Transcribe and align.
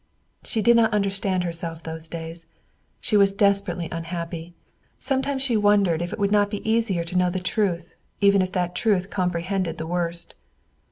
She 0.43 0.63
did 0.63 0.75
not 0.77 0.91
understand 0.95 1.43
herself 1.43 1.83
those 1.83 2.07
days. 2.07 2.47
She 3.01 3.15
was 3.15 3.31
desperately 3.31 3.87
unhappy. 3.91 4.55
Sometimes 4.97 5.43
she 5.43 5.55
wondered 5.55 6.01
if 6.01 6.11
it 6.11 6.17
would 6.17 6.31
not 6.31 6.49
be 6.49 6.67
easier 6.67 7.03
to 7.03 7.15
know 7.15 7.29
the 7.29 7.37
truth, 7.39 7.93
even 8.19 8.41
if 8.41 8.51
that 8.53 8.73
truth 8.73 9.11
comprehended 9.11 9.77
the 9.77 9.85
worst. 9.85 10.33